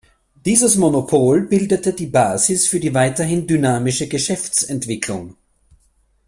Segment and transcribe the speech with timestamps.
[0.47, 5.37] Dieses Monopol bildete die Basis für die weiterhin dynamische Geschäftsentwicklung.